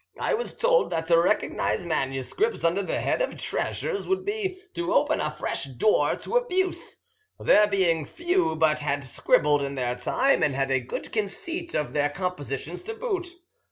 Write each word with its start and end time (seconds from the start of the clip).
I 0.19 0.33
was 0.33 0.55
told 0.55 0.89
that 0.89 1.05
to 1.09 1.21
recognise 1.21 1.85
manuscripts 1.85 2.63
under 2.63 2.81
the 2.81 3.01
head 3.01 3.21
of 3.21 3.37
'treasures' 3.37 4.07
would 4.07 4.25
be 4.25 4.59
to 4.73 4.95
open 4.95 5.19
a 5.21 5.29
fresh 5.29 5.65
door 5.65 6.15
to 6.15 6.37
abuse, 6.37 6.97
there 7.39 7.67
being 7.67 8.05
few 8.07 8.55
but 8.55 8.79
had 8.79 9.03
scribbled 9.03 9.61
in 9.61 9.75
their 9.75 9.95
time 9.95 10.41
and 10.41 10.55
had 10.55 10.71
a 10.71 10.79
good 10.79 11.11
conceit 11.11 11.75
of 11.75 11.93
their 11.93 12.09
compositions 12.09 12.81
to 12.85 12.95
boot. 12.95 13.27